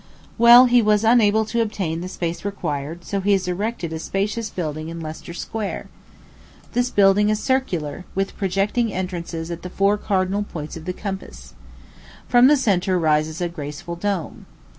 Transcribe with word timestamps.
Well, 0.39 0.65
he 0.65 0.81
was 0.81 1.03
unable 1.03 1.45
to 1.45 1.61
obtain 1.61 2.01
the 2.01 2.07
space 2.07 2.43
required, 2.43 3.01
and 3.01 3.05
so 3.05 3.21
he 3.21 3.33
has 3.33 3.47
erected 3.47 3.93
a 3.93 3.99
spacious 3.99 4.49
building 4.49 4.89
in 4.89 4.99
Leicester 4.99 5.31
Square. 5.31 5.89
This 6.73 6.89
building 6.89 7.29
is 7.29 7.39
circular, 7.39 8.03
with 8.15 8.35
projecting 8.35 8.91
entrances 8.91 9.51
at 9.51 9.61
the 9.61 9.69
four 9.69 9.99
cardinal 9.99 10.41
points 10.41 10.75
of 10.75 10.85
the 10.85 10.91
compass. 10.93 11.53
From 12.27 12.47
the 12.47 12.57
centre 12.57 12.97
rises 12.97 13.41
a 13.41 13.47
graceful 13.47 13.95
dome. 13.95 14.47